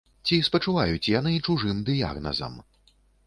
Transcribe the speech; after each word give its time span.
Ці 0.27 0.37
спачуваюць 0.45 1.09
яны 1.19 1.33
чужым 1.47 1.85
дыягназам? 1.91 2.57